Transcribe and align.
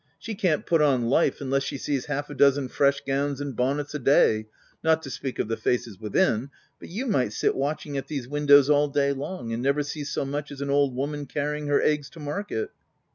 She 0.17 0.33
can't 0.33 0.65
put 0.65 0.81
on 0.81 1.09
life 1.11 1.41
unless 1.41 1.61
she 1.61 1.77
sees 1.77 2.05
half 2.07 2.27
a 2.31 2.33
dozen 2.33 2.69
fresh 2.69 3.01
gowns 3.01 3.39
and 3.39 3.55
bonnets 3.55 3.93
a 3.93 3.99
day— 3.99 4.47
not 4.83 5.03
to 5.03 5.11
speak 5.11 5.37
of 5.37 5.47
the 5.47 5.55
faces 5.57 5.99
within; 5.99 6.49
but 6.79 6.89
you 6.89 7.05
might 7.05 7.33
sit 7.33 7.53
watching 7.55 7.97
at 7.97 8.07
these 8.07 8.27
windows 8.27 8.67
all 8.67 8.87
day 8.87 9.11
long, 9.13 9.53
and 9.53 9.61
never 9.61 9.83
see 9.83 10.03
so 10.03 10.25
much 10.25 10.49
as 10.51 10.59
an 10.59 10.71
old 10.71 10.95
woman 10.95 11.27
carrying 11.27 11.67
her 11.67 11.83
eggs 11.83 12.09
to 12.09 12.19
market." 12.19 12.71